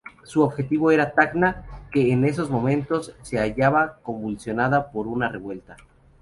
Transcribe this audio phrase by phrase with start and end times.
[0.23, 5.77] Su objetivo era Tacna, que en esos momentos se hallaba convulsionada por una revuelta.